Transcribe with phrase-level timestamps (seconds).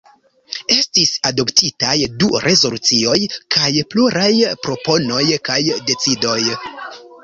[0.75, 1.93] Estis adoptitaj
[2.25, 3.19] du rezolucioj
[3.59, 4.29] kaj pluraj
[4.67, 5.63] proponoj kaj
[5.95, 6.39] decidoj.